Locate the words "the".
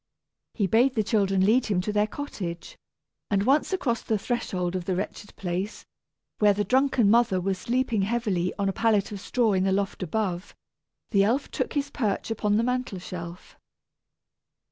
0.95-1.03, 4.01-4.17, 4.85-4.95, 6.55-6.63, 9.63-9.71, 11.11-11.23, 12.57-12.63